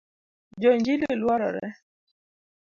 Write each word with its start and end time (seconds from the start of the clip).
Jo 0.63 0.69
injili 0.77 1.03
luorore 1.21 1.67